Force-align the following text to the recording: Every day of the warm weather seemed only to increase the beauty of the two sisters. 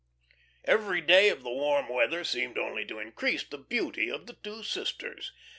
Every 0.65 0.99
day 0.99 1.29
of 1.29 1.43
the 1.43 1.51
warm 1.51 1.87
weather 1.87 2.23
seemed 2.23 2.57
only 2.57 2.85
to 2.87 2.97
increase 2.97 3.43
the 3.43 3.59
beauty 3.59 4.09
of 4.09 4.25
the 4.25 4.33
two 4.33 4.63
sisters. 4.63 5.31